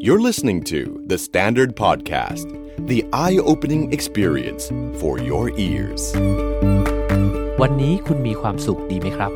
[0.00, 2.46] You're listening to The Standard Podcast,
[2.86, 6.02] the eye opening experience for your ears.
[7.60, 9.32] วันนี้คุณมีความสุขดีไหมครับ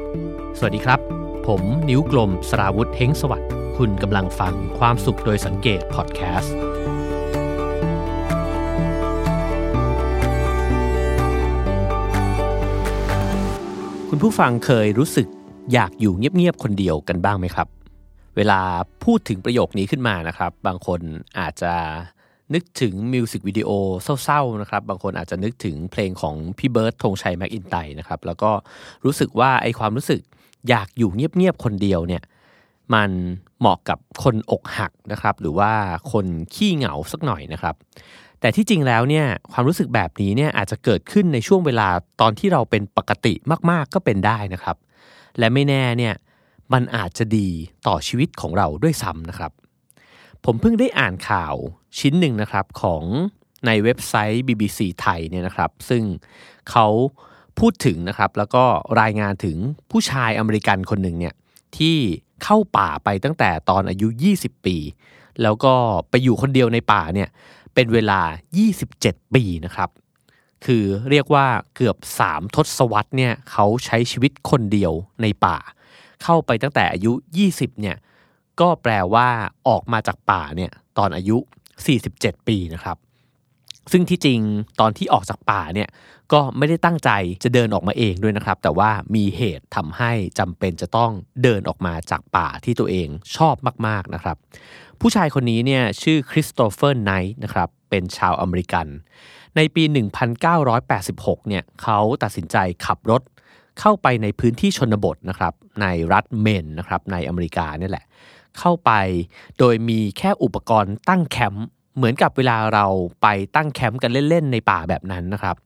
[0.59, 1.01] สวัสดีครับ
[1.47, 6.57] ผมนิ้วกลมสราวุธเฮงสวัสดิ์คุณกำลังฟังความสุขโดยสังเกตพอดแคสต์
[14.09, 15.27] คุณผู้ฟังเคยรู้สึก
[15.73, 17.69] อยากอยู่เงียบๆคนเดียวกันบ้างไหมครับ
[18.37, 18.61] เวลา
[19.05, 21.01] พูดถึงประโยคนี้ขึ้นมานะครับ บางคน
[21.39, 21.75] อาจจะ
[22.55, 23.71] นึกถึงมิวสิกวิดีโอ
[24.23, 28.51] เศร้าๆนะครับ บางคนอาจจะนึกถึงเพลงของพี่เบิร์ดธงชัยแม็กอินไตนะครับ แล้วก็
[29.05, 30.21] รู้สึกว่าไอความรู้สึก
[30.69, 32.23] อยากอยู่เงียบๆคนเดียวเนี่ย
[32.95, 33.11] มัน
[33.61, 35.73] เหมาะกับคนอกหักนะครับ หรือว่า
[36.13, 37.75] คนขี้เหงาสักหน่อยนะครับ
[38.41, 41.89] แต่ที่จริงแล้วเนี่ยความรู้สึกแบบนี้เนี่ยอาจจะเกิดขึ้นในช่วงเวลา
[42.21, 43.35] ตอนที่เราเป็นปกติ
[43.71, 44.77] มากๆก็เป็นได้นะครับ
[45.39, 46.15] และไม่แน่เนี่ย
[46.73, 47.49] มันอาจจะดี
[47.87, 49.53] ต่อชีวิตของเราด้วยซ้ำนะครับ
[50.45, 51.55] ผมเพิ่งได้อ่านข่าว
[51.99, 53.05] ชิ้นหนึ่งนะครับของ
[53.67, 56.03] ในเว็บไซต์ BBC ไทยเนี่ยนะครับ ซึ่ง
[56.71, 56.87] เขา
[57.59, 58.65] พูดถึงนะครับ แล้วก็
[59.01, 59.57] รายงานถึง
[59.91, 61.35] ผู้ชายอเมริกันคนหนึ่งเนี่ย
[61.77, 61.97] ที่
[62.45, 64.09] เข้าป่าไปตั้งแต่ตอนอายุ
[64.39, 64.77] 20 ปี
[65.43, 65.75] แล้วก็
[66.11, 67.29] ไปอยู่คนเดียวในป่าเนี่ย
[67.75, 68.21] เป็นเวลา
[68.79, 69.91] 27 ปีนะครับ
[70.65, 74.93] คือเรียกว่าเกือบ 3 ทศวรรษเนี่ยเขาใช้ชีวิตคนเดียว
[75.23, 75.57] ในป่า
[76.23, 77.13] เข้าไปตั้งแต่อายุ
[77.47, 77.97] 20เนี่ย
[78.61, 79.29] ก็แปลว่า
[79.69, 81.37] ออกมาจากป่าเนี่ยตอนอายุ
[81.93, 82.97] 47 ปีนะครับ
[83.93, 84.41] ซึ่งที่จริง
[84.81, 85.89] ตอนที่ออกจากป่าเนี่ย
[86.33, 87.11] ก็ไม่ได้ตั้งใจ
[87.43, 91.11] จะเดินออกมาเองด้วยนะครับ แต่ว่ามีเหตุทำให้จำเป็นจะต้อง
[91.43, 93.55] เดินออกมาจากป่าที่ตัวเองชอบ
[93.87, 94.37] มากๆนะครับ
[95.01, 98.87] ผู้ชายคนนี้เนี่ยชื่อคริสโตเฟอร์ไนท์นะครับเป็นชาวอเมริกัน
[99.57, 99.83] ในปี
[100.47, 103.23] 1986เนี่ยเขาตัดสินใจขับรถ
[103.81, 108.05] เข้าไปในพื้นที่ชนบทนะครับ ในรัฐเมนนะครับในอเมริกาเนี่ยแหละ
[108.59, 108.93] เข้าไป
[109.59, 112.87] โดยมีแค่อุปกรณ์ตั้งแคมป์เหมือนกับเวลาเรา
[113.23, 115.57] ไปตั้งแคมป์กันเล่นๆในป่าแบบนั้นนะครับ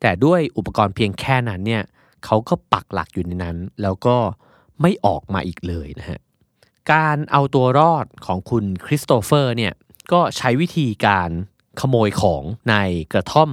[0.00, 1.82] แต่ด้วยอุปกรณ์เพียงแค่นั้นเนี่ย
[2.24, 4.16] เขาก็ปักหลักอยู่ในนั้น แล้วก็
[4.80, 6.20] ไม่ออกมาอีกเลยนะฮะ
[6.92, 9.72] การเอาตัวรอดของคุณคริสโตเฟอร์เนี่ย
[10.12, 11.30] ก็ใช้วิธีการ
[11.80, 12.74] ขโมยของใน
[13.12, 13.50] กระท่อม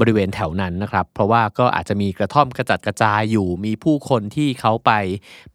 [0.00, 4.92] บริเวณแถวนั้นนะครับ เพราะว่าก็อาจจะมีกระท่อมกระจัดกระจายอยู่ มีผู้คนที่เขาไป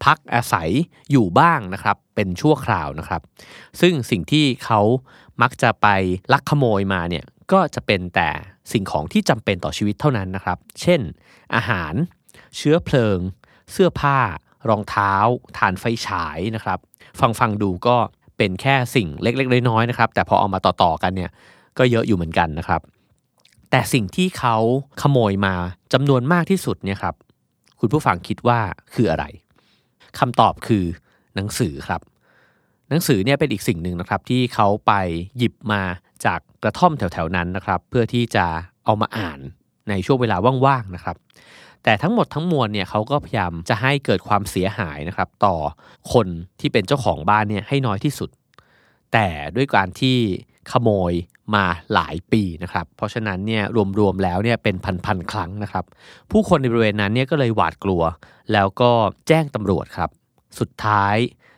[0.04, 0.70] พักอาศัย
[1.12, 3.22] อยู่บ้างนะครับ เป็นชั่วคราวนะครับ
[3.82, 4.82] ซึ่งสิ่งที่เขา
[5.42, 5.88] มักจะไป
[6.34, 8.30] ลักขโมยมาเนี่ยก็จะเป็นแต่
[8.72, 11.02] สิ่งของที่จำเป็นต่อชีวิตเท่านั้นนะครับ เช่น
[11.56, 11.94] อาหาร
[12.58, 13.20] เชื้อเพลิง
[13.72, 14.18] เสื้อผ้า
[14.70, 15.14] รองเท้า
[15.58, 16.80] ฐานไฟฉายนะครับ
[17.20, 17.98] ฟังฟังดูก็
[18.38, 21.32] เป็นแค่สิ่งเล็กๆน้อยๆนะครับ แต่พอเอามาต่อๆกันเนี่ย
[21.78, 22.82] ก็เยอะอยู่เหมือนกันนะครับ
[23.72, 24.58] แต่สิ่งที่เขา
[25.02, 25.56] ขโมยมา
[25.94, 27.16] จำนวนมากที่สุดเนี่ยครับ
[27.80, 28.60] คุณผู้ฟังคิดว่า
[28.94, 29.26] คืออะไร
[30.20, 30.86] คำตอบคือ
[31.36, 32.02] หนังสือครับ
[32.90, 34.94] หนังสือเนี่ยเป็นอีกสิ่งหนึ่งนะครับ ที่เขาไป
[35.38, 35.82] หยิบมา
[36.26, 38.46] จากกระท่อมแถวๆนั้นนะครับ เพื่อที่จะ
[38.86, 39.40] เอามาอ่าน
[39.90, 41.18] ในช่วงเวลาว่างๆนะครับ
[41.84, 45.56] แต่ทั้งหมดทั้งมวลเนี่ยเขาก็พยายามจะให้เกิดความเสียหายนะครับ ต่อ
[46.14, 46.28] คน
[46.60, 48.30] ที่เป็นเจ้าของบ้านเนี่ยให้น้อยที่สุด
[49.14, 50.18] แต่ด้วยการที่
[50.72, 51.14] ขโมย
[51.56, 53.64] มาหลายปีนะครับ เพราะฉะนั้นเนี่ย
[54.00, 55.86] รวมๆแล้วเนี่ยเป็นพันๆครั้งนะครับ
[56.32, 58.04] ผู้คนในบริเวณนั้นเนี่ยก็เลยหวาดกลัว
[58.54, 58.92] แล้วก็
[59.28, 60.10] แจ้งตำรวจครับ
[60.60, 61.16] สุดท้าย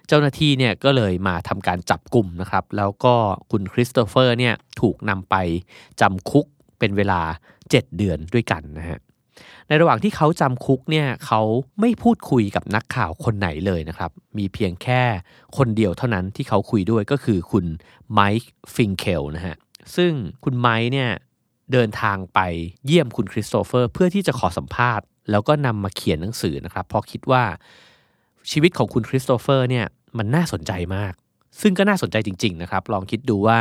[0.07, 3.15] เจ้าหน้าที่เนี่ยก็เลยมาทำการจับกลุ่มนะครับ แล้วก็
[3.51, 5.35] คุณคริสโตเฟอร์เนี่ยถูกนำไป
[6.01, 6.45] จำคุก
[6.79, 7.21] เป็นเวลา
[7.59, 8.99] 7 เดือนด้วยกันนะฮะ
[9.69, 11.41] ในระหว่างที่เขาจำคุกเนี่ยเขา
[11.81, 15.01] ไม่พูดคุยกับนักข่าวคนไหนเลยนะครับ มีเพียงแค่
[15.57, 17.65] คนเดียวเท่านั้นที่เขาคุยด้วยก็คือคุณ
[18.13, 19.55] ไมค์ฟิงเคลนะฮะ
[19.95, 20.11] ซึ่ง
[20.43, 21.09] คุณไมค์เนี่ย
[21.71, 22.39] เดินทางไป
[22.85, 27.43] เยี่ยมคุณคริสโตเฟอร์ เพื่อที่จะขอสัมภาษณ์ แล้วก็นำมาเขียนหนังสือนะครับเพราะคิดว่า
[28.51, 29.85] ชีวิตของคุณคริสโตเฟอร์เนี่ย
[30.17, 31.13] มันน่าสนใจมาก
[31.61, 33.59] ซึ่งก็น่าสนใจจริง ๆ นะครับ ลองคิดดูว่า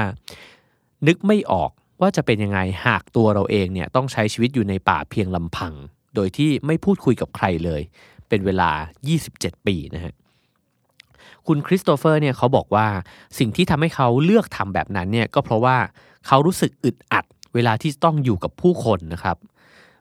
[1.07, 1.71] นึกไม่ออก
[2.01, 5.73] ว่าจะเป็นยังไงหากตัวเราเองเนี่ยต้องใช้ชีวิตอยู่ในป่าเพียงลำพัง
[6.15, 7.83] โดยที่ไม่พูดคุยกับใครเลย
[8.29, 8.71] เป็นเวลา
[9.19, 10.15] 27 ปีนะฮะ
[11.47, 12.87] คุณคริสโตเฟอร์เนี่ยเขาบอกว่า
[13.39, 15.77] สิ่งที่ทำให้เขาเลือกทำแบบนั้นเนี่ยก็เพราะว่า
[16.27, 17.25] เขารู้สึกอึดอัด
[17.55, 19.37] เวลาที่ต้องอยู่กับผู้คนนะครับ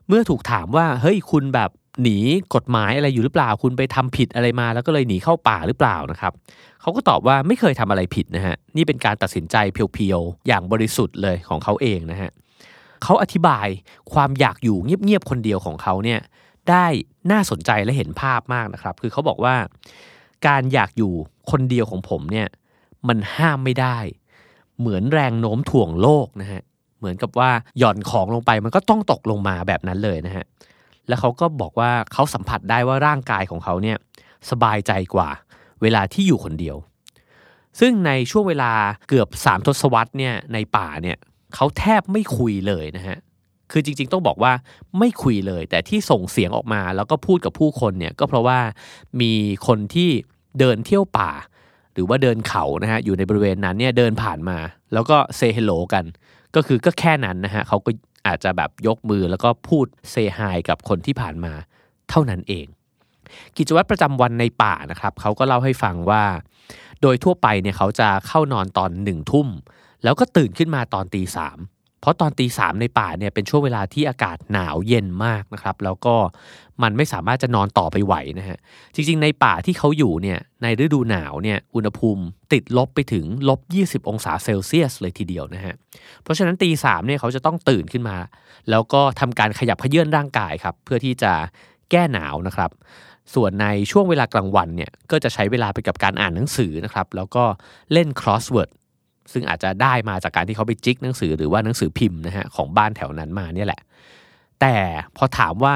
[0.08, 1.72] เมื่อถูกถามว่าเฮ้ยคุณแบบ
[2.02, 2.18] หนี
[2.56, 6.34] กฎหมายอะไรอยู่หรือเปล่า คุณไปทำผิดอะไรมาแล้วก็เลยหนีเข้าป่าหรือเปล่านะครับ
[6.82, 13.68] เขาก็ตอบว่าไม่เคยทำอะไรผิดนะฮะนี่เป็นการตัดสินใจเพียวๆอย่างบริสุทธิ์เลยของเขาเองนะฮะเเขาอธิบาย
[14.14, 16.20] ความอยากอยู่เงียบๆคนเดียวของเขาเนี่ย
[16.70, 16.86] ได้
[17.32, 19.56] น่าสนใจและเห็นภาพมากนะครับ คือเขาบอกว่า
[20.48, 21.14] การอยากอยู่
[21.52, 22.48] คนเดียวของผมเนี่ย
[23.08, 23.98] มันห้ามไม่ได้
[24.80, 26.62] เหมือนแรงโน้มถ่วงโลกนะฮะ
[27.00, 27.50] เหมือนกับว่า
[27.80, 30.46] หย่อนของลงไปมันก็ต้องตกลงมาแบบนั้นเลยนะฮะ
[31.08, 33.98] แล้วเขาก็บอกว่าเขาสัมผัสได้ว่าร่างกายของเขาเนี่ย
[34.50, 35.30] สบายใจกว่า
[35.82, 36.78] เวลาที่อยู่คนเดียว
[37.80, 38.72] ซึ่งในช่วงเวลา
[39.10, 41.18] เกือบ3ทศวรรษเนี่ยในป่าเนี่ย
[41.56, 43.18] เขาแทบไม่คุยเลยนะฮะ
[43.72, 44.54] คือจริงๆต้องบอกว่า
[45.00, 48.60] ไม่คุยเลย แต่ที่ส่งเสียงออกมาแล้วก็พูดกับผู้คนเนี่ยก็เพราะว่า
[49.22, 49.34] มี
[49.68, 50.10] คนที่
[50.60, 51.32] เดินเที่ยวป่า
[51.94, 54.58] หรือว่าเดินเขานะฮะอยู่ในบริเวณนั้นเนี่ยเดินผ่านมา
[54.94, 56.06] แล้วก็เซฮัลโหลกัน
[56.56, 57.92] ก็คือก็แค่นั้นนะฮะเขาก็
[58.28, 61.54] อาจจะแบบยกมือแล้วก็พูดเซฮายกับคนที่ผ่านมา
[62.10, 62.66] เท่านั้นเอง
[63.58, 66.24] กิจวัตรประจำวันในป่านะครับเขาก็เล่าให้ฟังว่า
[67.02, 69.48] โดยทั่วไปเนี่ยเขาจะเข้านอนตอนหนึ่งทุ่ม
[70.04, 71.60] แล้วก็ตื่นขึ้นมาตอนตีสาม
[72.02, 76.16] เพราะตอนตีสามในป่าเนี่ยเป็นช่วงเวลาที่อากาศหนาวเย็นมากนะครับ แล้วก็
[76.84, 78.58] มันไม่สามารถจะนอนต่อไปไหวนะฮะ
[78.96, 82.24] จริงๆ ในป่าที่เขาอยู่เนี่ยในฤดูหนาวเนี่ยอุณหภูมิ
[82.54, 85.76] ติดลบไปถึงลบ 20 องศาเซลเซียสเลยทีเดียวนะฮะ
[86.24, 88.18] เพราะฉะนั้นตีสามเนี่ยเขาจะต้องตื่นขึ้นมา
[88.70, 91.34] แล้วก็ทำการขยับเขยื่อนร่างกายครับเพื่อที่จะ
[91.92, 92.72] แก้หนาวนะครับ
[93.34, 97.44] ส่วนในช่วงเวลากลางวันเนี่ยก็จะใช้เวลาไปกับการอ่านหนังสือนะครับแล้วก็
[97.94, 98.70] เล่น crossword
[99.32, 103.82] ซึ่งอาจจะได้มาจากการที่เขาไปจิกหนังสือหรือว่าหนังสือพิมพ์นะฮะของบ้านแถวนั้นมาเนี่ยแหละ
[104.62, 104.76] แต่
[105.18, 105.74] พอถามว่า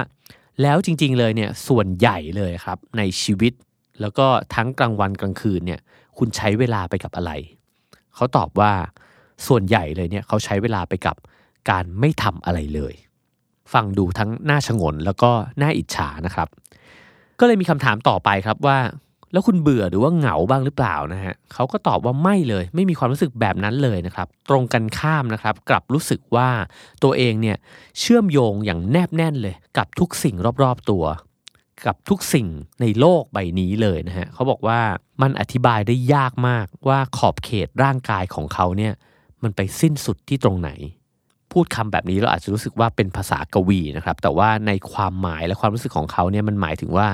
[0.61, 3.53] แล้วจริง ๆ เลยเนี่ยส่วนใหญ่เลยครับในชีวิต
[4.01, 5.79] แล้วก็ทั้งกลางวันกลางคืนเนี่ย
[6.17, 7.31] คุณใช้เวลาไปกับอะไร
[8.15, 8.71] เขาตอบว่า
[9.47, 11.15] ส่วนใหญ่เลยเนี่ยเขาใช้เวลาไปกับ
[11.69, 12.93] การไม่ทำอะไรเลย
[13.73, 15.31] ฟังดูทั้งน่าชงนแล้วก็
[15.61, 16.47] น่าอิจฉานะครับ
[17.39, 18.77] ก็เลยมีคำถามต่อไปครับว่า
[19.31, 26.49] แล้วคุณเบื่อหรือว่าเหงาบ้างหรือเปล่านะฮะเขาก็ตอบว่าไม่เลย ไม่มีความรู้สึกแบบนั้นเลยนะครับ ตรงกันข้ามนะครับ กลับรู้สึกว่า
[27.03, 27.57] ตัวเองเนี่ย
[27.99, 31.03] เชื่อมโยงอย่างแนบแน่นเลย กับทุกสิ่งรอบๆตัว
[31.85, 32.47] กับทุกสิ่ง
[32.81, 34.79] ในโลกใบนี้เลยนะฮะเขาบอกว่า
[35.21, 38.93] มันอธิบายได้ยากมากว่าขอบเขตร่างกายของเขาเนี่ย
[39.43, 40.69] มันไปสิ้นสุดที่ตรงไหน
[41.51, 47.07] พูดคำแบบนี้เราอาจจะรู้สึกว่าเป็นภาษากวีนะครับ แต่ว่าในความหมายและความรู้สึกของเขาเนี่ยมันหมายถึงว่า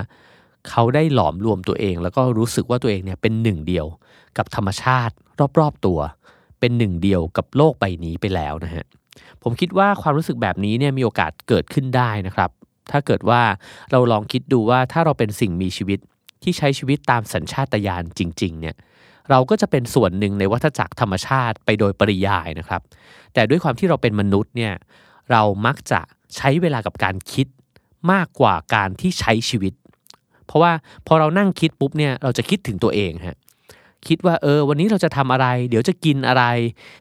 [0.69, 3.85] เขาได้หลอมรวมตัวเอง แล้วก็รู้สึกว่าตัวเองเนี่ยเป็นหนึ่งเดียว
[4.37, 5.13] กับธรรมชาติ
[5.59, 5.99] รอบๆตัว
[6.59, 8.85] เป็นหนึ่งเดียวกับโลกใบนี้ไปแล้วนะฮะ
[9.43, 12.49] ผมคิดว่าความรู้สึกแบบนี้เนี่ยมีโอกาสเกิดขึ้นได้นะครับ
[12.91, 13.41] ถ้าเกิดว่า
[13.91, 15.99] เราลองคิดดูว่าถ้าเราเป็นสิ่งมีชีวิต
[16.43, 18.75] ที่ใช้ชีวิตตามสัญชาตญาณจริง ๆ เนี่ย
[19.29, 22.81] เราก็จะเป็นส่วนหนึ่งในวัฏจักรธรรมชาติไปโดยปริยายนะครับ
[23.33, 24.73] แต่ด้วยความที่เราเป็นมนุษย์เนี่ย
[25.31, 25.99] เรามักจะ
[26.35, 27.47] ใช้เวลากับการคิด
[28.11, 29.73] มากกว่าการที่ใช้ชีวิต
[30.47, 30.71] เพราะว่า
[31.07, 33.37] พอเรานั่งคิดปุ๊บเนี่ยเราจะคิดถึงตัวเองฮะ
[34.07, 36.43] คิดว่าเออวันนี้เราจะทำอะไร เดี๋ยวจะกินอะไร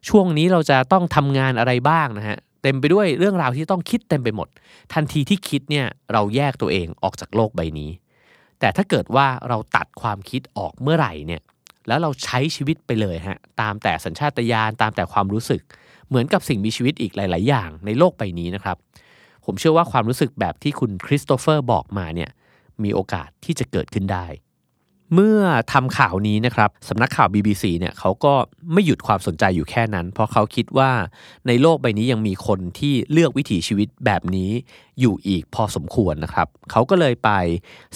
[0.09, 4.49] ช่วงนี้เราจะต้องทำงานอะไรบ้างนะฮะเต็มไปด้วยเรื่องราวที่ต้องคิดเต็มไปหมด
[4.95, 7.91] ทันทีที่คิดเนี่ยเราแยกตัวเองออกจากโลกใบนี้
[8.61, 11.43] แต่ถ้าเกิดว่าเราตัดความคิดออกเมื่อไหร่เนี่ย
[11.89, 15.63] แล้วเราใช้ชีวิตไปเลยฮะตามแต่สัญชาตญาณตามแต่ความรู้สึก
[16.09, 18.77] เหมือนกับสิ่งมีชีวิตอีกหลาย ๆ อย่างในโลกใบนี้นะครับ
[19.45, 22.31] ผมเชื่อว่าความรู้สึกแบบที่คุณคริสโตเฟอร์บอกมาเนี่ย
[22.85, 24.27] มีโอกาสที่จะเกิดขึ้นได้
[25.15, 25.41] เมื่อ
[25.73, 28.35] ทำข่าวนี้นะครับสำนักข่าว BBC เนี่ยเขาก็
[28.73, 30.91] ไม่หยุดความสนใจอยู่แค่นั้น เพราะเขาคิดว่า
[31.47, 34.51] ในโลกใบนี้ยังมีคนที่เลือกวิถีชีวิตแบบนี้
[35.01, 37.31] อยู่อีกพอสมควรนะครับเขาก็เลยไป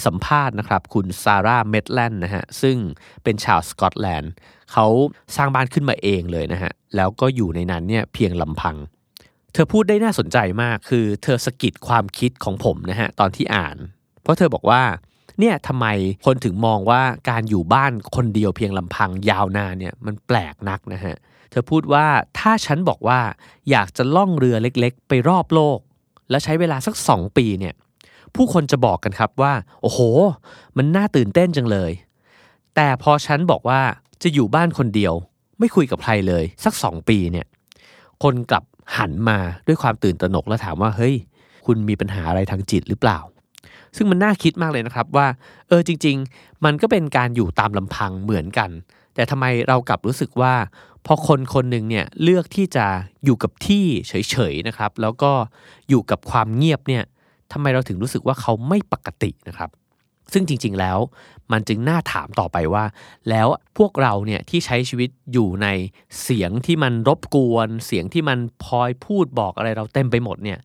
[0.05, 2.77] สัมภาษณ์นะครับคุณซาร่าเมดแลนด์นะฮะซึ่ง
[3.25, 4.33] เป็นชาวสกอตแลนด์
[4.73, 4.87] เขา
[5.37, 8.77] สร้างบ้านขึ้นมาเองเลยนะฮะแล้วก็อยู่ในนั้นเนี่ยเพียงลำพัง
[9.53, 13.77] เธอพูดได้น่าสนใจมากคือเธอสะกิดความคิดของผมนะฮะตอนที่อ่าน
[14.31, 14.83] ราะเธอบอกว่า
[15.39, 15.87] เนี่ยทำไม
[16.27, 21.17] คนถึงมองว่าการอยู่บ้านคนเดียวเพียงลำพังยาวนานเนี่ยมันแปลกนักนะฮะ
[21.51, 22.07] เธอพูดว่า
[22.39, 23.21] ถ้าฉันบอกว่า
[23.71, 25.79] อยากจะล่องเรือเล็กๆ ไปรอบโลก
[26.31, 27.75] และใช้เวลาสักสองปีเนี่ย
[28.35, 30.01] ผู้คนจะบอกกันครับว่า โอ้โห
[30.77, 31.93] มันน่าตื่นเต้นจังเลย
[32.77, 33.81] แต่พอฉันบอกว่า
[34.23, 35.15] จะอยู่บ้านคนเดียว
[35.59, 37.47] ไม่คุยกับใครเลย สักสองปีเนี่ย
[38.23, 38.65] คนกลับ
[38.99, 41.15] หันมาด้วยความตื่นตระหนกแล้วถามว่าเฮ้ย
[41.67, 43.19] คุณมีปัญหาอะไรทางจิตหรือเปล่า
[43.97, 45.27] ซึ่งมันน่าคิดมากเลยนะครับว่า
[45.69, 48.71] เออจริง ๆ มันก็เป็นการอยู่ตามลำพังเหมือนกัน
[49.15, 50.55] แต่ทำไมเรากลับรู้สึกว่า
[51.07, 52.87] พอคนคนหนึ่งเนี่ยเลือกที่จะ
[53.25, 55.33] อยู่กับที่เฉยๆนะครับ แล้วก็
[55.89, 57.05] อยู่กับความเงียบเนี่ย
[57.53, 59.71] ทำไมเราถึงรู้สึกว่าเขาไม่ปกตินะครับ
[60.33, 60.99] ซึ่งจริง ๆ แล้ว
[61.53, 62.85] มันจึงน่าถามต่อไปว่า
[63.31, 63.47] แล้ว
[63.79, 65.69] พวกเราเนี่ยที่ใช้ชีวิตอยู่ใน
[66.23, 70.59] เสียงที่มันรบกวน เสียงที่มันพลอยพูดบอกอะไรเราเต็มไปหมดเนี่ย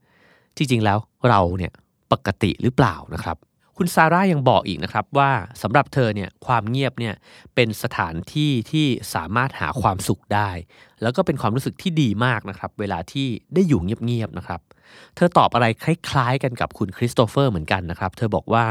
[0.57, 0.97] จริง ๆ แล้ว
[1.29, 1.71] เราเนี่ย
[2.11, 3.37] ปกติหรือเปล่านะครับ
[3.77, 5.31] คุณซาร่ายังบอกอีกนะครับว่า
[5.61, 7.15] สำหรับเธอเนี่ยความเงียบเนี่ย
[7.55, 10.49] เป็นสถานที่ที่สามารถหาความสุขได้
[11.01, 14.61] แล้วก็เป็นความรู้สึกที่ดีมากนะครับเวลาที่ได้อยู่เงียบๆนะครับ
[15.15, 18.65] เธอตอบอะไรคล้ายๆกันกับคุณคริสโตเฟอร์เหมือนกันนะครับ เธอบอกว่า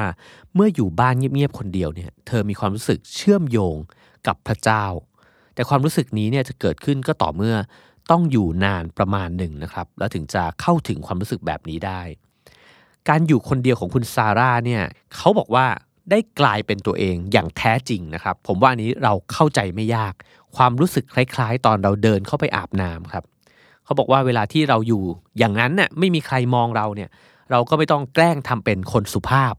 [0.54, 3.76] เมื่ออยู่บ้านเงียบๆคนเดียวเนี่ยเธอมีความรู้สึกเชื่อมโยง
[4.26, 4.84] กับพระเจ้า
[5.54, 7.54] แต่ความรู้สึกนี้เนี่ยจะเกิดขึ้นก็ต่อเมื่อ
[8.10, 12.00] ต้องอยู่นานประมาณหนึ่งนะครับ แล้วถึงจะเข้าถึงความรู้สึกแบบนี้ได้
[13.08, 14.82] การอยู่คนเดียวของคุณซาร่าเนี่ย
[15.16, 15.66] เขาบอกว่า
[16.10, 20.14] ได้กลายเป็นตัวเองอย่างแท้จริงนะครับ ผมว่าอันนี้เราเข้าใจไม่ยาก
[20.56, 23.24] ความรู้สึกคล้ายๆ ตอนเราเดินเข้าไปอาบน้ำครับ
[23.84, 25.02] เขาบอกว่าเวลาที่เราอยู่
[25.38, 27.10] อย่างนั้นน่ะไม่มีใครมองเราเนี่ย
[27.50, 29.54] เราก็ไม่ต้องแกล้งทำเป็นคนสุภาพ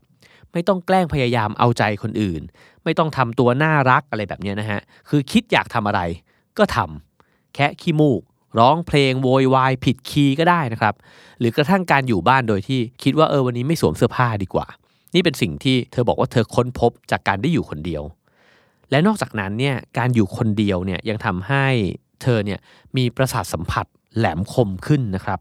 [0.53, 2.41] ไม่ต้องแกล้งพยายามเอาใจคนอื่น
[2.83, 6.01] ไม่ต้องทำตัวน่ารักอะไรแบบนี้นะฮะคือคิดอยากทำอะไร
[6.57, 8.21] ก็ทำแค่ขี้มูก
[8.59, 10.95] ร้องเพลงโวยวายผิดคีย์ก็ได้นะครับ
[11.39, 14.67] หรือกระทั่งการอยู่บ้านโดยที่คิดว่าเออวันนี้ไม่สวมเสื้อผ้าดีกว่า
[15.13, 18.03] นี่เป็นสิ่งที่เธอบอกว่าเธอค้นพบจากการได้อยู่คนเดียว
[18.91, 21.65] และนอกจากนั้นเนี่ยการอยู่คนเดียวเนี่ยยังทำให้
[22.21, 22.59] เธอเนี่ย
[22.97, 23.85] มีประสาทสัมผัส
[24.17, 25.39] แหลมคมขึ้นนะครับ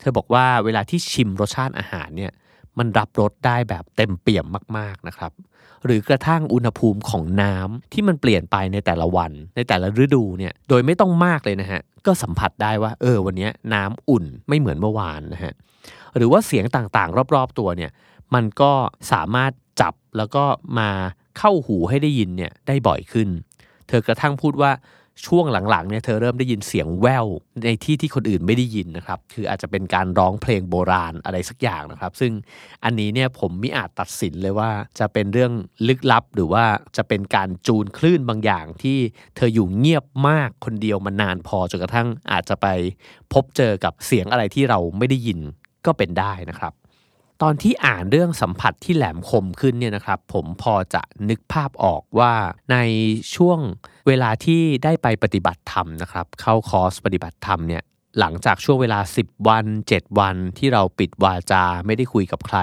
[0.00, 2.32] เธอบอกว่าเวลาที่ชิมรสชาติอาหารเนี่ย
[2.78, 4.46] มันรับรสได้แบบเต็มเปี่ยม
[4.78, 5.32] มากๆนะครับ
[5.84, 15.52] หรือกระทั่งอุณหภูมิของน้ำที่มันเปลี่ยนไปในแต่ละวัน ในแต่ละฤดูเนี่ยโดยไม่ต้องมากเลยนะฮะก็สัมผัสได้ว่าเออวันนี้น้ำอุ่นไม่เหมือนเมื่อวานนะฮะ
[16.16, 17.90] หรือว่าเสียงต่างๆ รอบๆตัวเนี่ย
[18.34, 18.72] มันก็
[19.12, 20.44] สามารถจับแล้วก็
[20.78, 20.90] มา
[21.38, 23.28] เข้าหูให้ได้ยินเนี่ยได้บ่อยขึ้น
[23.88, 24.70] เธอกระทั่งพูดว่า
[25.26, 27.26] ช่วงหลังๆเนี่ยเธอเริ่มได้ยินเสียงแวว
[27.64, 32.32] ในที่ที่คนอื่นไม่ได้ยินนะครับ คืออาจจะเป็นการร้องเพลงโบราณอะไรสักอย่างนะครับ ซึ่ง
[32.84, 35.52] อันนี้เนี่ยผมไม่อาจตัดสินเลยว่า จะเป็นเรื่อง
[35.88, 36.64] ลึกลับหรือว่า
[36.96, 38.98] จะเป็นการจูนคลื่นบางอย่างที่
[39.36, 42.66] เธออยู่เงียบมากคนเดียวมานานพอจนกระทั่งอาจจะไป
[43.32, 45.38] พบเจอกับเสียงอะไรที่เราไม่ได้ยิน
[45.86, 46.72] ก็เป็นได้นะครับ
[47.42, 52.32] ตอนที่อ่านเรื่องสัมผัสที่แหลมคมขึ้นเนี่ยนะครับ ผมพอจะนึกภาพออกว่า
[52.72, 52.76] ใน
[53.36, 53.58] ช่วง
[54.06, 57.82] เวลาที่ได้ไปปฏิบัติธรรมนะครับ เข้าคอร์สปฏิบัติธรรมเนี่ย
[58.18, 62.58] หลังจากช่วงเวลา 10 วัน 7 วันที่เราปิดวาจาไม่ได้คุยกับใคร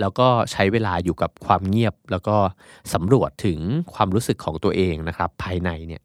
[0.00, 2.36] แล้วก็ใช้เวลาอยู่กับความเงียบ แล้วก็
[2.94, 3.58] สำรวจถึง
[3.94, 6.02] ความรู้สึกของตัวเองนะครับ ภายในเนี่ย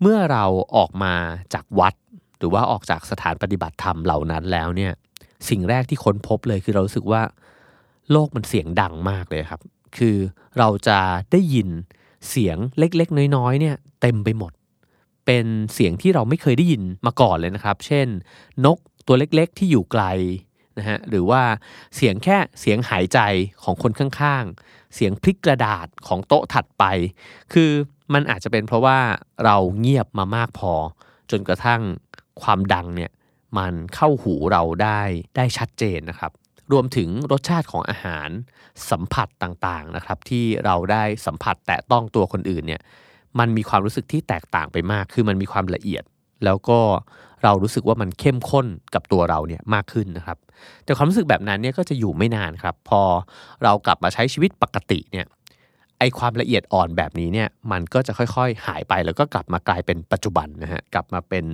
[0.00, 0.44] เมื่อเรา
[0.76, 1.14] ออกมา
[1.54, 1.94] จากวัด
[2.38, 4.92] หรือว่าออกจากสถานปฏิบัติธรรมเหล่านั้นแล้วเนี่ย
[5.48, 7.22] สิ่งแรกที่ค้นพบเลยคือเรารู้สึกว่า
[8.12, 9.60] โลกมันเสียงดังมากเลยครับ
[9.96, 10.16] คือ
[10.58, 10.98] เราจะ
[11.32, 11.68] ได้ยิน
[12.28, 14.52] เสียงเล็กๆ น้อยๆเนี่ยเต็มไปหมด
[15.26, 18.06] เป็นเสียงที่เราไม่เคยได้ยินมาก่อนเลยนะครับ เช่น
[18.64, 20.04] นกตัวเล็กๆ ที่อยู่ไกล
[20.78, 21.42] นะฮะหรือว่า
[21.96, 23.18] เสียงแค่เสียงหายใจ
[23.62, 26.84] ของคนข้างๆ เสียงพลิกกระดาษของโต๊ะถัดไป
[27.52, 27.70] คือ
[28.14, 28.98] มันอาจจะเป็นเพราะว่า
[29.44, 30.72] เราเงียบมามากพอ
[31.30, 31.80] จนกระทั่ง
[32.42, 33.10] ความดังเนี่ย
[33.58, 35.00] มันเข้าหูเราได้
[35.36, 36.32] ได้ชัดเจนนะครับ
[36.72, 38.28] รวมถึงรสชาติของอาหาร
[38.90, 42.80] สัมผัสต่างๆนะครับ ที่เราได้สัมผัสแตะต้องตัวคนอื่นเนี่ย
[43.38, 46.04] มันมีความรู้สึกที่แตกต่างไปมาก คือมันมีความละเอียด
[46.44, 46.78] แล้วก็
[47.44, 50.38] เรารู้สึกว่ามันเข้มข้นกับตัวเราเนี่ยมากขึ้นนะครับ
[50.84, 53.02] แต่ความรู้สึกแบบนั้นเนี่ยก็จะอยู่ไม่นานครับ พอ
[53.62, 55.26] เรากลับมาใช้ชีวิตปกติเนี่ย
[56.00, 61.44] ไอความละเอียดอ่อนแบบนี้เนี่ยมันก็จะค่อยๆ หายไปแล้วก็กลับมากลายเป็นปัจจุบันนะฮะกลับมาเป็น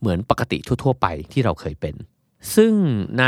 [0.00, 1.94] เหมือนปกติทั่วๆ ไปที่เราเคยเป็น
[2.56, 2.72] ซึ่ง
[3.20, 3.24] ใน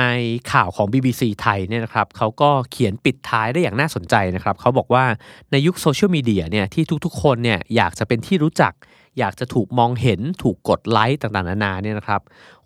[0.52, 5.04] ข่าวของ BBC ไทยเนี่ยนะครับเขาก็เขียนปิดท้ายได้อย่างน่าสนใจนะครับเขาบอกว่า
[5.52, 8.72] ในยุคโซเชียลมีเดียเนี่ยที่ทุกๆ คนเนี่ยอยากจะเป็นที่รู้จัก
[9.18, 12.20] อยากจะถูกมองเห็นถูกกดไลค์ต่างๆนานาเนี่ยนะครับ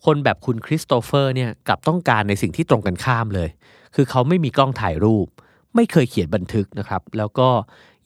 [0.05, 3.49] คนแบบคุณคริสโตเฟอร์เนี่ยกลับต้องการในสิ่งที่ตรงกันข้ามเลย
[3.95, 5.27] คือเขาไม่มีกล้องถ่ายรูป
[5.75, 7.49] ไม่เคยเขียนบันทึกนะครับแล้วก็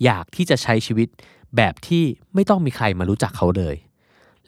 [0.05, 1.09] อยากที่จะใช้ชีวิต
[1.57, 3.77] แบบที่ไม่ต้องมีใครมารู้จักเขาเลย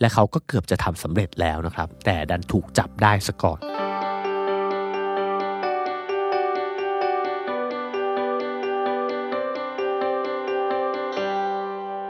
[0.00, 3.60] และเขาก็เกือบจะทำสำเร็จแล้วนะครับ แต่ดันถูกจับได้ซะก่อน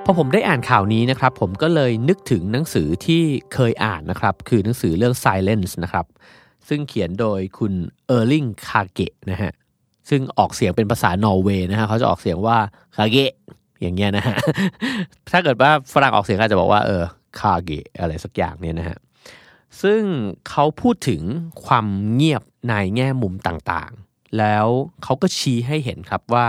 [0.05, 3.23] พอผมได้อ่านข่าวนี้นะครับ ผมก็เลยนึกถึงหนังสือที่
[3.55, 6.07] เคยอ่านนะครับ คือหนังสือเรื่อง Silence นะครับ
[6.69, 7.73] ซึ่งเขียนโดยคุณ
[8.07, 9.53] เออร์ลิงคาเกะนะฮะ
[10.11, 12.57] ซึ่งออกเสียงเป็นภาษานอร์เวย์นะฮะเขาจะออกเสียงว่า
[12.97, 13.33] คาเกะ
[13.81, 14.37] อย่างเงี้ยนะฮะ
[15.33, 17.03] ถ้าเกิดว่าฝรั่งออกเสียงอาจจะบอกว่าเออ
[17.39, 18.99] คาเกะอะไรสักอย่างเนี่ยนะฮะ
[19.83, 20.03] ซึ่ง
[20.51, 21.23] เขาพูดถึง
[21.67, 24.67] ความเงียบในแง่มุมต่างๆ แล้ว
[25.03, 26.47] เขาก็ชี้ให้เห็นครับว่า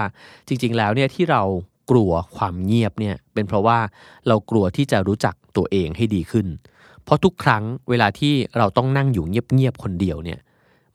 [0.47, 1.43] จริงๆแล้วเนี่ยที่เรา
[1.91, 3.79] กลัวความเงียบเนี่ยเป็นเพราะว่า
[4.27, 6.47] เรากลัวที่จะรู้จักตัวเองให้ดีขึ้น
[7.03, 10.39] เพราะทุกครั้งเวลาที่เราต้องนั่งอยู่เงียบๆคนเดียวเนี่ย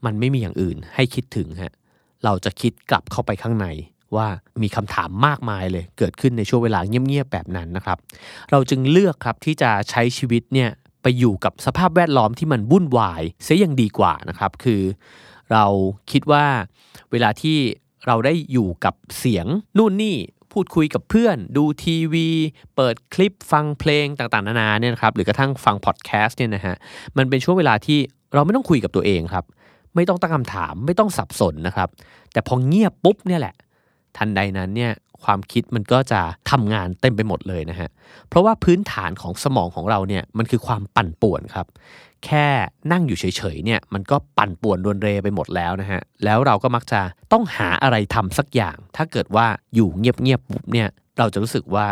[0.05, 3.67] มันไม่มีอย่างอื่นให้คิดถึงฮะเเราจะคิดกลับเข้าไปข้างใน
[4.15, 4.27] ว่า
[4.63, 7.97] มีคำถามมากมายเลย เกิดขึ้นในช่วงเวลาเงียบๆแบบนั้นนะครับ
[8.51, 10.69] เราจึงเลือกครับที่จะใช้ชีวิตเนี่ย
[11.01, 14.81] ไปอยู่กับสภาพแวดล้อมที่มันวุ่นวายเสียยังดีกว่านะครับ คือ
[15.51, 15.65] เรา
[16.11, 16.45] คิดว่า
[17.11, 17.57] เวลาที่
[18.07, 19.45] เราได้อยู่กับเสียง
[19.77, 20.15] นู่นนี่
[20.53, 22.27] พูดคุยกับเพื่อน ดูทีวี
[22.75, 26.75] เปิดคลิปฟังเพลงต่างๆ นานาเนี่ยนะครับหรือกระทั่งฟังพอดแคสต์เนี่ยนะฮะ
[27.17, 27.99] มันเป็นช่วงเวลาที่
[28.33, 29.45] เราไม่ต้องคุยกับตัวเองครับ
[29.97, 31.89] ไม่ต้องตั้งคำถามไม่ต้องสับสนนะครับ
[32.31, 33.55] แต่พอเงียบปุ๊บเนี่ยแหละ
[34.17, 34.91] ทันใดนั้นเนี่ย
[35.23, 37.89] ความคิดมันก็จะทำงานเต็มไปหมดเลยนะฮะ
[38.29, 41.67] เพราะว่าพื้นฐานของสมองของเราเนี่ยมันคือความปั่นป่วนครับ
[42.25, 42.47] แค่
[42.91, 47.01] นั่งอยู่เฉยๆเนี่ยมันก็ปั่นป่วนรวนเรไปหมดแล้วนะฮะ แล้วเราก็มักจะ
[47.31, 50.87] ต้องหาอะไรทำสักอย่าง ถ้าเกิดว่าอยู่เงียบๆปุ๊บเนี่ย
[51.17, 51.85] เราจะรู้สึกว่า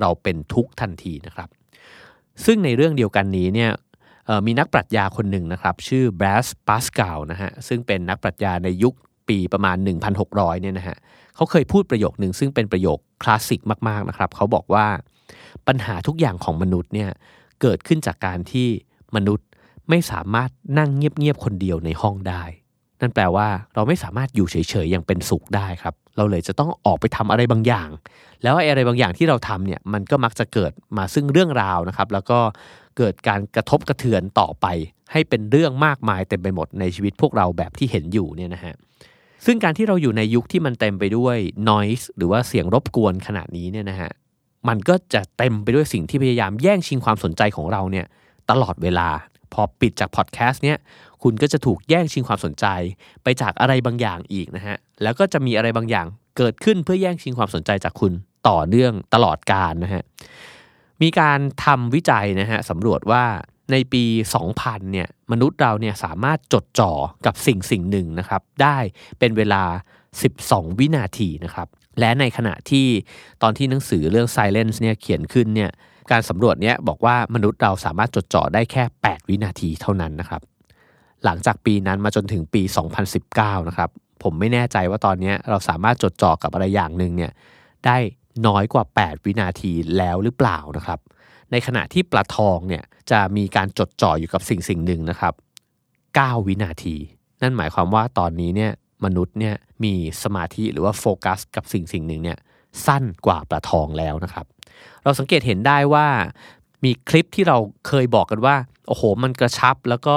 [0.00, 1.48] เราเป็นทุกข์ทันทีนะครับ
[2.44, 3.70] ซึ่งในเรื่องเดียวกันนี้เนี่ย
[4.46, 8.94] มีนักปรัชญาคนหนึ่งนะครับ ชื่อแบรสปาสกาลนะฮะซึ่งเป็นนักปรัชญาในยุค
[9.28, 9.76] ปีประมาณ
[10.20, 10.96] 1,600เนี่ยนะฮะ
[11.34, 14.86] เขาเคยพูดประโยคหนึ่งซึ่งเป็นประโยคคลาสสิกมากๆนะครับเขาบอกว่า
[15.68, 17.10] ปัญหาทุกอย่างของมนุษย์เนี่ย
[17.60, 18.68] เกิดขึ้นจากการที่
[19.16, 19.48] มนุษย์
[19.90, 22.42] ไม่สามารถนั่งเงียบๆคนเดียวในห้องได้
[23.00, 27.88] นั่นแปลว่าเราไม่สามารถอยู่เฉยๆอย่างเป็นสุขได้ครับ เราเลยจะต้องออกไปทำอะไรบางอย่าง
[28.42, 32.38] แล้วอะไรบางอย่างที่เราทำเนี่ยมันก็มักจะเกิดมาซึ่งเรื่องราวนะครับ แล้วก็
[32.98, 34.66] เกิดการกระทบกระเทือนต่อไป
[35.12, 38.74] ให้เป็นเรื่องมากมายเต็มไปหมดในชีวิตพวกเราแบบที่เห็นอยู่เนี่ยนะฮะ
[39.46, 41.36] ซึ่งการที่เราอยู่ในยุคที่มันเต็มไปด้วย
[41.70, 44.10] noise หรือว่าเสียงรบกวนขนาดนี้เนี่ยนะฮะ
[44.68, 48.06] มันก็จะเต็มไปด้วยสิ่งที่พยายามแย่งชิงความสนใจของเราเนี่ย
[48.50, 49.08] ตลอดเวลา
[49.52, 50.78] พอปิดจากพอดแคสต์เนี่ย
[51.24, 52.66] คุณก็จะถูกแย่งชิงความสนใจ
[53.22, 58.12] ไปจากอะไรบางอย่างอีกนะฮะ แล้วก็จะมีอะไรบางอย่างเกิดขึ้นเพื่อแย่งชิงความสนใจจากคุณ
[58.48, 60.02] ต่อเนื่องตลอดกาลนะฮะ
[61.02, 63.24] มีการทำวิจัยนะฮะสำรวจว่า
[63.72, 64.04] ในปี
[64.48, 66.92] 2000 เนี่ยมนุษย์เราเนี่ยสามารถจดจ่อ
[67.26, 68.78] กับสิ่งสิ่งหนึ่งนะครับ ได้
[69.18, 69.62] เป็นเวลา
[70.20, 71.68] 12 วินาทีนะครับ
[72.00, 72.86] และในขณะที่
[73.42, 75.70] ตอนที่หนังสือเรื่อง Silence เนี่ยเขียนขึ้นเนี่ย
[76.10, 80.42] การสำรวจเนี่ยบอกว่ามนุษย์เราสามารถจดจ่อได้แค่ 8 วินาทีเท่านั้นนะครับ
[81.24, 82.62] หลังจากปีนั้นมาจนถึงปี
[83.14, 83.90] 2019 นะครับ
[84.22, 87.32] ผมไม่แน่ใจว่าตอนนี้เราสามารถจดจ่อกับอะไรอย่างหนึ่งเนี่ย
[87.86, 87.96] ได้
[88.46, 90.98] น้อยกว่า 8 วินาทีแล้วหรือเปล่านะครับ
[91.50, 95.34] ในขณะที่ปลาทองเนี่ยจะมีการจดจ่ออยู่กับสิ่งสิ่งหนึ่งนะครับ
[95.90, 96.96] 9 วินาที
[97.42, 98.72] นั่นหมายความว่าตอนนี้เนี่ย
[99.04, 99.54] มนุษย์เนี่ย
[99.84, 102.38] มีสมาธิหรือว่าโฟกัสกับสิ่งสิ่งหนึ่งเนี่ย
[102.86, 104.46] สั้นกว่าปลาทองแล้วนะครับ
[105.02, 106.06] เราสังเกตเห็นได้ว่า
[106.84, 108.56] มีคลิปที่เราเคยบอกกันว่า
[108.88, 110.16] โอ้โห มันกระชับแล้วก็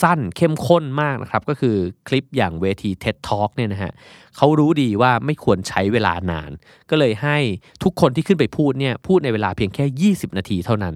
[0.00, 1.76] สั้นเข้มข้นมากนะครับ ก็คือ
[2.08, 3.92] คลิปอย่างเวที TED Talk เนี่ยนะฮะ
[4.36, 6.50] เขารู้ดีว่าไม่ควรใช้เวลานาน
[6.90, 7.38] ก็เลยให้
[7.82, 10.94] ทุกคนที่ขึ้นไปพูดเนี่ยพูดในเวลาเพียงแค่ 20 นาทีเท่านั้น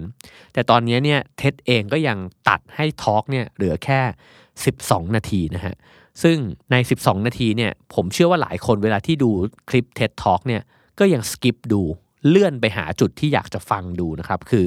[0.53, 2.17] แต่ตอนนี้เนี่ยเท็ดเองก็ยัง
[2.49, 3.99] ตัดให้ทอล์กเนี่ยเหลือแค่
[4.57, 5.75] 12 นาทีนะฮะ
[6.23, 6.37] ซึ่ง
[6.71, 9.29] ใน 12 นาทีเนี่ยผมเชื่อว่าหลายคนเวลาที่ดู
[9.69, 10.61] คลิป TED Talk เนี่ย
[10.99, 11.81] ก็ยังสกิปดู
[12.29, 14.65] เลื่อนไปหาจุดที่อยากจะฟังดูนะครับ คือ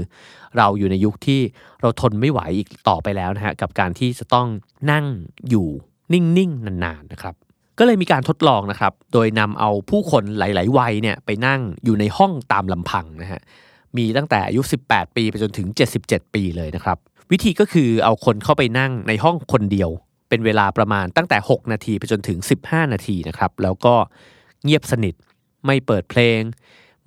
[0.56, 1.40] เราอยู่ในยุคที่
[1.80, 4.48] เราทนไม่ไหวอีกต่อไปแล้วนะฮะกับการที่จะต้อง
[4.90, 5.06] นั่ง
[5.48, 5.68] อยู่
[6.12, 7.34] นิ่งๆ นานๆนะครับ
[7.78, 13.40] ก็เลยมีการทดลองนะครับ โดยนำเอาผู้คนหลาย ๆ วัยเนี่ยไปนั่งอยู่ในห้องตามลำพังนะฮะ
[13.96, 15.68] มีตั้งแต่อายุ 18 ปีไปจนถึง
[16.00, 16.98] 77 ปีเลยนะครับ
[17.30, 19.90] วิธีก็คือเอาคนเข้าไปนั่งในห้องคนเดียว
[20.28, 23.94] เป็นเวลาประมาณตั้งแต่ 6 นาทีไปจนถึง 15 นาทีนะครับ แล้วก็
[24.64, 25.14] เงียบสนิท
[25.66, 26.40] ไม่เปิดเพลง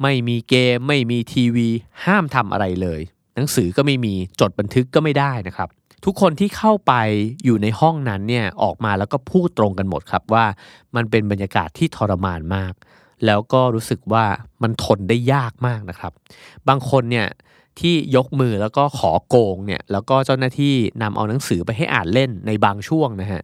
[0.02, 1.68] ไม่มีเกม ไม่มีทีวี
[2.06, 3.02] ห้ามทำอะไรเลย
[3.36, 5.70] หนังสือก็ไม่มีจดบันทึกก็ไม่ได้นะครับ
[6.06, 6.94] ทุกคนที่เข้าไป
[7.44, 10.46] อยู่ในห้องนั้นเนี่ยออกมาแล้วก็พูดตรงกันหมดครับว่า
[10.96, 12.74] มันเป็นบรรยากาศที่ทรมานมาก
[13.26, 14.26] แล้วก็รู้สึกว่า
[14.64, 16.14] มันทนได้ยากมากนะครับ
[16.68, 17.28] บางคนเนี่ย
[17.80, 23.42] ที่ยกมือแล้วก็ขอโกงเนี่ยแล้วก็เจ้าหน้าที่นำเอาหนังสือไปให้อ่านเล่นในบางช่วงนะฮะ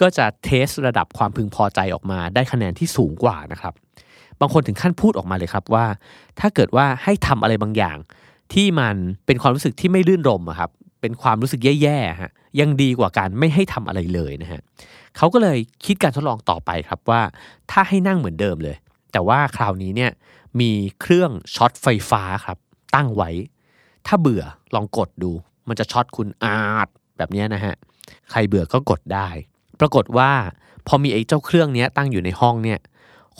[0.00, 3.74] ก็จะเทสระดับความพึงพอใจออกมาได้คะแนนที่สูงกว่านะครับ
[4.42, 5.86] บางคนถึงขั้นพูดออกมาเลยครับว่า
[6.40, 7.96] ถ้าเกิดว่าให้ทำอะไรบางอย่าง
[8.52, 14.60] ที่มันเป็นความรู้สึกที่ไม่ลื่นรมครับเป็นความรู้สึกแย่ๆฮะยังดีกว่าการไม่ให้ทำอะไรเลยนะฮะ
[15.16, 17.22] เขาก็เลยคิดการทดลองต่อไปครับว่า
[17.70, 18.76] ถ้าให้นั่งเหมือนเดิมเลย
[19.12, 20.10] แต่ว่าคราวนี้เนี่ย
[20.60, 22.58] มีเครื่องช็อตไฟฟ้าครับ
[22.94, 23.30] ตั้งไว้
[24.06, 24.42] ถ้าเบื่อ
[24.74, 25.30] ลองกดดู
[25.68, 27.74] มันจะช็อตคุณอาจแบบนี้นะฮะ
[28.30, 29.28] ใครเบื่อก็กดได้
[29.80, 30.30] ปรากฏว่า
[30.86, 32.78] พอมีไอ้เจ้าเครื่องนี้ตั้งอยู่ในห้องเนี่ย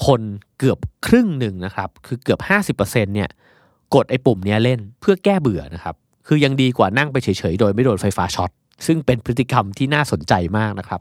[0.07, 0.21] คน
[0.59, 2.41] เกือบครึ่งหนึ่งนะครับ คือเกือบ
[2.79, 3.29] 50%เนี่ย
[3.95, 5.95] กดไอ้ปุ่มนี้เล่นเพื่อแก้เบื่อนะครับ
[6.27, 8.51] คือยังดีกว่านั่งไปเฉยๆ โดยไม่โดนไฟฟ้าช็อต
[8.87, 11.01] ซึ่งเป็นพฤติกรรมที่น่าสนใจมากนะครับ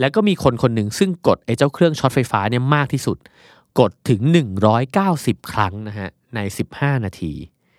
[0.00, 3.16] แล้วก็มีคนคนหนึ่งซึ่งกดไอ้เจ้าเครื่องช็อตไฟฟ้าเนี่ยมากที่สุด
[3.80, 4.20] กดถึง
[4.86, 6.38] 190 ครั้งนะฮะใน
[6.72, 7.32] 15 นาที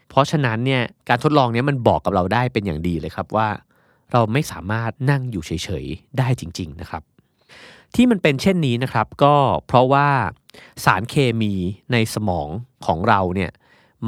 [0.10, 3.48] เพราะฉะนั้นเนี่ยการทดลองนี้มันบอกกับเราได้เป็นอย่างดีเลยครับว่า
[4.12, 5.52] เราไม่สามารถนั่งอยู่เฉ
[5.84, 7.04] ยๆ ได้จริง ๆ นะครับ
[7.96, 9.36] ที่มันเป็นเช่นนี้นะครับ ก็
[9.68, 10.08] เพราะว่า
[10.86, 11.54] สารเคมี
[11.92, 12.48] ในสมอง
[12.86, 13.52] ของเราเนี่ย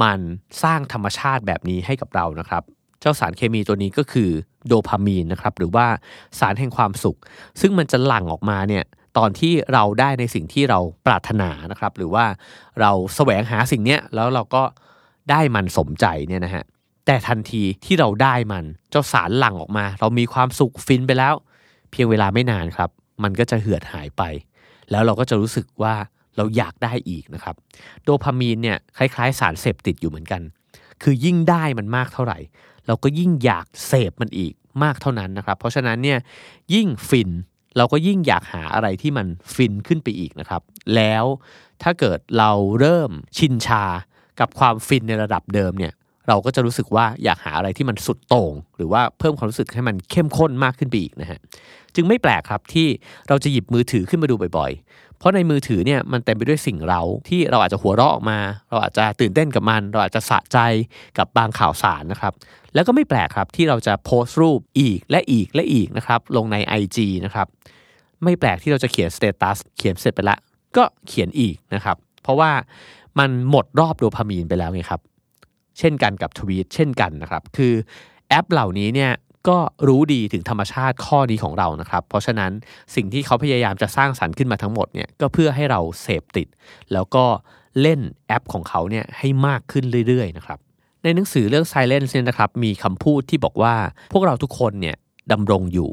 [0.02, 0.18] มัน
[0.62, 2.62] สร้างธรรมชาติแบบนี้ให้กับเรานะครับ
[3.00, 4.30] เจ้าสารเคมีตัวนี้ก็คือ
[4.66, 5.86] โดพามีนนะครับ หรือว่า
[6.38, 7.18] สารแห่งความสุข
[7.60, 8.84] ซึ่งมันจะหลั่งออกมาเนี่ย
[9.18, 12.24] ตอนที่เราได้ในสิ่งที่เราปรารถนานะครับ หรือว่า
[12.80, 14.62] เราแสวงหาสิ่งนี้แล้วเราก็
[15.30, 16.64] ได้มันสมใจเนี่ยนะฮะ
[17.06, 21.34] แต่ทันทีที่เราได้มันเจ้าสารหลั่งออกมา เรามีความสุขฟินไปแล้ว
[21.90, 22.90] เพียงเวลาไม่นานครับ
[23.22, 24.22] มันก็จะเหือดหายไป
[24.90, 25.94] แล้วเราก็จะรู้สึกว่า
[26.36, 27.54] เราอยากได้อีกนะครับ
[28.04, 30.42] โดพามีนเนี่ยคล้ายๆ สารเสพติดอยู่เหมือนกัน
[31.02, 32.38] คือยิ่งได้มันมากเท่าไหร่
[32.86, 36.18] เราก็ยิ่งอยากเสพมันอีกมากเท่านั้นนะครับ เพราะฉะนั้นเนี่ย
[36.74, 37.30] ยิ่งฟิน
[37.76, 40.62] เราก็ยิ่งอยากหาอะไรที่มันฟินขึ้นไปอีกนะครับ
[40.94, 41.24] แล้ว
[41.82, 42.50] ถ้าเกิดเรา
[42.80, 43.84] เริ่มชินชา
[44.40, 45.92] กับความฟินในระดับเดิมเนี่ย
[46.28, 51.38] เราก็จะรู้สึกว่าอยากหาอะไรที่มันสุดโต่งหรือว่าเพิ่มความรู้สึกให้มันเข้มข้นมากขึ้นไปอีกนะฮะ
[51.94, 52.86] จึงไม่แปลกครับที่
[53.28, 58.38] เราจะหยิบมือถือขึ้นมาดูบ่อยๆ เพราะในมือถือเนี่ยมันเต็มไปด้วยสิ่งเร้าที่เราอาจจะหัวเราะออกมา
[58.70, 60.58] เราอาจจะตื่นเต้นกับมัน เราอาจจะสะใจ
[61.18, 62.32] กับบางข่าวสารนะครับ
[62.74, 67.46] แล้วก็ไม่แปลกครับที่เราจะโพสต์รูปอีกและอีกและอีกนะครับลงใน IG นะครับ
[68.24, 70.36] ไม่แปลกที่เราจะเขียน status เขียนเสร็จไปละ
[70.76, 72.50] ก็เขียนอีกนะครับเพราะว่า
[73.18, 75.00] มันหมดรอบโดพามีนไปแล้วไงครับ
[75.78, 77.74] เช่นกันกับทวีตเช่นกันนะครับ คือ
[78.28, 79.12] แอปเหล่านี้เนี่ย
[79.48, 79.58] ก็
[79.88, 82.50] รู้ดีถึงธรรมชาติข้อนี้ของเรานะครับ เพราะฉะนั้น
[82.94, 86.46] สิ่งที่เขาพยายามจะสร้างสรรค์ขึ้นมาทั้งหมดเนี่ยก็เพื่อให้เราเสพติด
[86.92, 87.24] แล้วก็
[87.80, 90.58] เล่นแอปของเขาเนี่ยให้มากขึ้นเรื่อยๆนะครับ
[91.02, 93.74] ในหนังสือเรื่อง Silence เนี่ยนะครับมีคำพูดที่บอกว่า
[94.12, 94.96] พวกเราทุกคนเนี่ย
[95.32, 95.88] ดำรงอยู่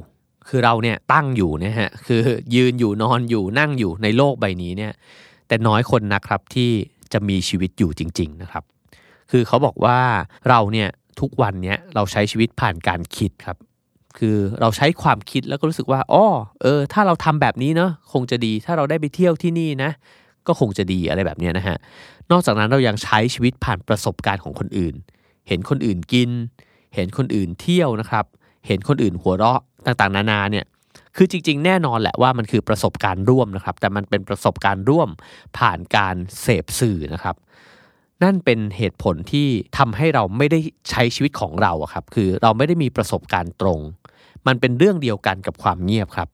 [0.47, 2.19] คือเราเนี่ยตั้งอยู่นะฮะคือ
[2.55, 4.93] ยืนอยู่นอนอยู่นั่งอยู่ในโลกใบนี้เนี่ย
[5.47, 6.71] แต่น้อยคนนะครับที่
[7.13, 8.63] จะมีชีวิตอยู่จริง ๆ นะครับ
[9.31, 9.99] คือเขาบอกว่า
[10.49, 10.89] เราเนี่ย
[11.19, 13.57] ทุกวันเนี้ยเราใช้ชีวิตผ่านการคิดครับ
[14.17, 16.25] คือเราใช้ความคิดแล้วก็รู้สึกว่าอ๋อ
[16.61, 19.91] เออ ถ้าเราทำแบบนี้เนาะคงจะดี ถ้าเราได้ไปเที่ยวที่นี่นะ
[20.47, 21.77] ก็คงจะดีอะไรแบบเนี้ยนะฮะ
[22.31, 24.95] นอกจากนั้นเรายังใช้ชีวิตผ่านประสบการณ์ของคนอื่น
[25.47, 26.29] เห็นคนอื่นกิน
[26.95, 28.25] เห็นคนอื่นเที่ยวนะครับ
[28.67, 30.65] เห็นคนอื่นหัวเราะต่างๆ นานาเนี่ย
[31.15, 35.09] คือจริง ๆ แน่นอนแหละว่ามันคือประสบการณ์ร่วมนะครับ แต่มันเป็นประสบการณ์ร่วม
[35.57, 37.35] ผ่านการเสพสื่อนะครับ
[38.23, 43.79] นั่นเป็นเหตุผลที่ทำให้เราไม่ได้ใช้ชีวิตของเราอะครับ คือเราไม่ได้มีประสบการณ์ตรง
[44.47, 46.29] มันเป็นเรื่องเดียวกันกับความเงียบครับ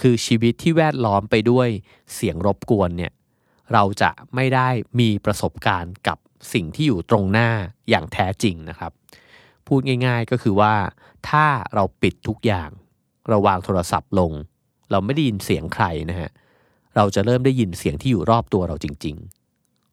[0.00, 1.68] คือชีวิตที่แวดล้อมไปด้วย
[2.14, 3.12] เสียงรบกวนเนี่ย
[3.72, 4.68] เราจะไม่ได้
[5.00, 6.18] มีประสบการณ์กับ
[6.52, 7.48] สิ่งที่อยู่ตรงหน้า
[7.90, 8.92] อย่างแท้จริงนะครับ
[9.66, 10.74] พูดง่าย ๆก็คือว่า
[11.28, 12.70] ถ้าเราปิดทุกอย่าง
[13.28, 14.32] เราวางโทรศัพท์ลง
[14.90, 16.30] เราไม่ได้ยินเสียงใครนะฮะ
[16.96, 19.41] เราจะเริ่มได้ยินเสียงที่อยู่รอบตัวเราจริง ๆ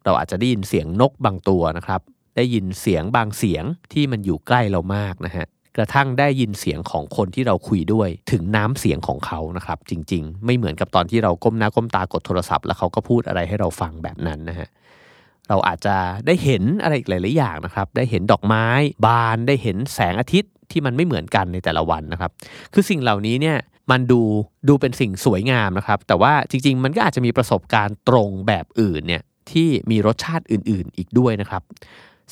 [0.05, 2.01] เราอาจจะได้ยินเสียงนกบางตัวนะครับ
[2.35, 5.45] ได้ยินเสียงบางเสียงที่มันอยู่ใกล้เรามากนะฮะ
[5.77, 14.67] กระทั่งได้ยินเสียงของคนที่เราคุยด้วยถึงน้ำเสียงของเขานะครับ จริง ๆ ไม่เหมือนกับตอนที่เราก้มหน้าก้มตากดโทรศัพท์แล้วเขาก็พูดอะไรให้เราฟังแบบนั้นนะฮะ
[15.49, 18.65] เราอาจจะได้เห็นอะไรอีกหลายๆอย่างนะครับ ได้เห็นดอกไม้
[19.05, 22.31] บานได้เห็นแสงอาทิตย์ที่มันไม่เหมือนกันในแต่ละวันนะครับ
[22.73, 23.57] คือสิ่งเหล่านี้เนี่ย
[23.91, 24.21] มันดู
[24.67, 31.63] ดูเป็นสิ่งสวยงามนะครับ แต่ว่าจริง ๆ มันก็อาจจะมีประสบการณ์ตรงแบบอื่นเนี่ย ที่มีรสชาติอื่นๆ อีกด้วยนะครับ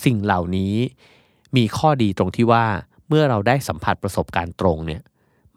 [0.03, 0.73] สิ่งเหล่านี้
[1.56, 2.65] มีข้อดีตรงที่ว่า
[3.08, 5.01] เมื่อเราได้สัมผัสประสบการณ์ตรงเนี่ย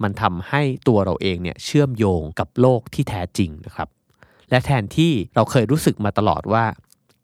[0.02, 3.88] มันทำให้ตัวเราเองเนี่ยเชื่อมโยงกับโลกที่แท้จริงนะครับ
[4.50, 6.64] และแทนที่เราเคยรู้สึกมาตลอดว่า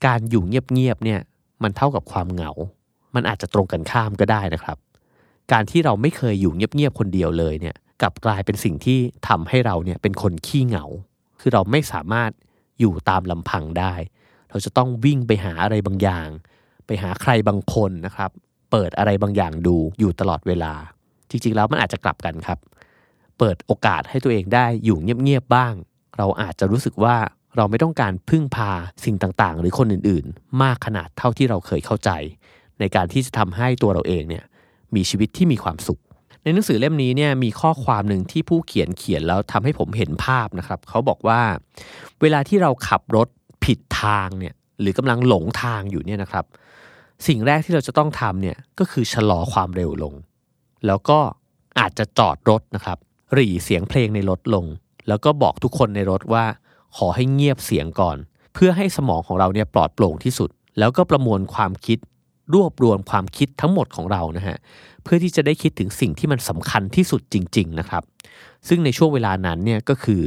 [0.07, 1.21] การอยู่เงียบๆเนี่ย
[1.63, 2.51] มันเท่ากับความเหงา
[3.15, 4.77] มันอาจจะตรงกันข้ามก็ได้นะครับ
[5.53, 10.85] การที่เราไม่เคยอยู่เงียบๆคนเดียวเลยเนี่ยกลับกลายเป็นสิ่งที่ทำให้เราเนี่ยเป็นคนขี้เหงา
[11.41, 12.31] คือเราไม่สามารถ
[12.81, 13.95] อยู่ตามลำพังได้
[14.57, 16.29] เราจะต้องวิ่งไปหาอะไรบางอย่าง
[16.87, 18.31] ไปหาใครบางคนนะครับ
[18.71, 20.73] เปิดอะไรบางอย่างดูอยู่ตลอดเวลา
[21.31, 22.59] จริงๆแล้วมันอาจจะกลับกันครับ
[23.39, 25.75] เปิดโอกาสให้ตัวเองได้อยู่เงียบๆบ้าง
[26.19, 27.17] เราอาจจะรู้สึกว่า
[27.57, 28.71] เราไม่ต้องการพึ่งพา
[29.05, 32.11] สิ่งต่างๆ หรือคนอื่นๆ มากขนาดเท่าที่เราเคยเข้าใจ
[32.81, 34.45] ในการที่จะทำให้ตัวเราเองเนี่ย
[34.95, 36.01] มีชีวิตที่มีความสุข
[36.43, 41.41] ในหนังสือเล่มนี้เนี่ยมีข้อความหนึ่งที่ผู้เขียนเขียนแล้วทำให้ผมเห็นภาพนะครับ เขาบอกว่า
[42.21, 43.29] เวลาที่เราขับรถ
[43.65, 46.45] ผิดทางเนี่ยหรือกำลังหลงทางอยู่เนี่ยนะครับ
[47.27, 50.15] สิ่งแรกที่เราจะต้องทำเนี่ยก็คือชะลอความเร็วลง
[50.87, 51.19] แล้วก็
[51.79, 52.99] อาจจะจอดรถนะครับ
[53.33, 54.65] หรี่เสียงเพลงในรถลง
[55.09, 56.45] แล้วก็บอกทุกคนในรถว่า
[56.97, 58.17] ขอให้เงียบเสียงก่อน
[58.55, 61.99] เพื่อให้สมองของเราเนี่ยปลอดโปร่งที่สุด แล้วก็ประมวลความคิด
[62.55, 64.57] รวบรวมความคิดทั้งหมดของเรานะฮะ
[65.03, 68.03] เพื่อที่จะได้คิดถึงสิ่งที่มันสำคัญที่สุดจริง ๆนะครับ
[68.69, 70.23] ซึ่งในช่วงเวลานั้นเนี่ยก็คือ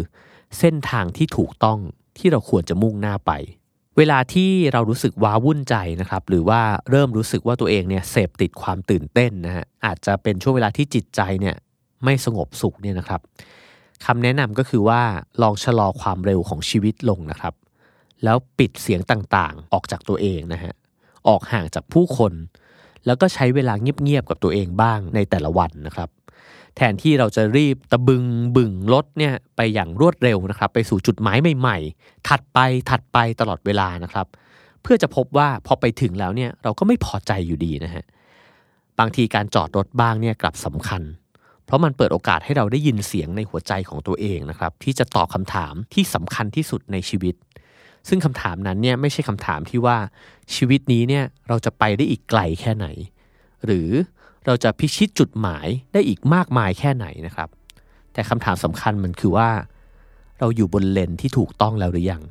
[0.60, 1.80] เส้นทางที่ถูกต้อง
[2.17, 3.32] ที่เราควรจะมุ่งหน้าไป
[3.98, 11.56] เวลาที่เรารู้สึกว้าวุ่นใจนะครับ หรือว่าเริ่มรู้สึกว่าตัวเองเนี่ยเสพติดความตื่นเต้นนะฮะอาจจะเป็นช่วงเวลาที่จิตใจเนี่ย
[12.04, 13.22] ไม่สงบสุขเนี่ยนะครับ
[14.06, 15.02] คำแนะนำก็คือว่า
[15.41, 17.54] ลองชะลอความเร็วของชีวิตลงนะครับ
[18.24, 20.74] แล้วปิดเสียงต่างๆ ออกจากตัวเองนะฮะ
[21.28, 22.34] ออกห่างจากผู้คน
[23.06, 26.10] แล้วก็ใช้เวลาเงียบๆกับตัวเองบ้างในแต่ละวันนะครับ
[26.82, 28.24] แทนที่เราจะรีบตะบึง
[28.56, 34.28] บึงรถเนี่ยไปอย่างรวดเร็วนะครับ ไปสู่จุดหมายใหม่ ๆ ถัดไปถัดไปตลอดเวลานะครับ
[34.82, 38.04] เพื่อจะพบว่าพอไปถึงแล้วเนี่ยเราก็ไม่พอใจอยู่ดีนะฮะ
[39.00, 41.02] บางทีการจอดรถบ้างเนี่ยกลับสำคัญ
[41.65, 47.36] เพราะมันเปิดโอกาสให้เราได้ยินเสียงในหัวใจของตัวเองนะครับ ที่จะตอบคำถามที่สำคัญที่สุดในชีวิต
[48.08, 49.98] ซึ่งคำถามนั้นเนี่ยไม่ใช่คำถามที่ว่า
[50.56, 52.88] ชีวิตนี้เนี่ยเราจะไปได้อีกไกลแค่ไหน
[53.65, 53.89] หรือ
[54.45, 57.49] เราจะพิชิตจุดหมายได้อีกมากมายแค่ไหนนะครับ
[58.13, 59.49] แต่คำถามสำคัญมันคือว่า
[60.39, 62.23] เราอยู่บนเลนที่ถูกต้องแล้วหรือยัง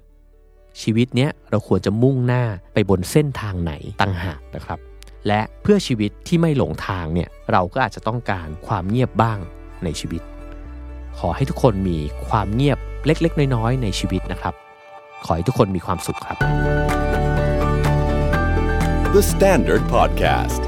[0.81, 2.45] ชีวิตเนี้ยเราควรจะมุ่งหน้า
[2.75, 4.79] ไปบนเส้นทางไหนตั้งหากนะครับ
[5.27, 9.39] และเพื่อชีวิตที่ไม่หลงทางเนี่ยเราก็อาจจะต้องการความเงียบบ้าง
[9.85, 10.23] ในชีวิต
[11.19, 14.55] ขอให้ทุกคนมีความเงียบเล็ก ๆ น้อยๆในชีวิตนะครับ
[15.25, 16.37] ขอให้ทุกคนมีความสุขครับ
[19.15, 20.68] The Standard Podcast.